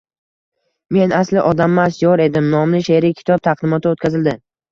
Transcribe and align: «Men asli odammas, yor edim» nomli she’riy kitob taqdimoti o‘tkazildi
«Men 0.95 1.13
asli 1.17 1.43
odammas, 1.49 1.99
yor 2.05 2.25
edim» 2.27 2.49
nomli 2.55 2.81
she’riy 2.89 3.15
kitob 3.19 3.47
taqdimoti 3.49 3.93
o‘tkazildi 3.93 4.35